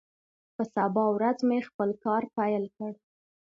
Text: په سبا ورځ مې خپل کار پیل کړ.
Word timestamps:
په 0.55 0.63
سبا 0.73 1.03
ورځ 1.15 1.37
مې 1.47 1.59
خپل 1.69 1.89
کار 2.03 2.23
پیل 2.37 2.63
کړ. 2.75 2.91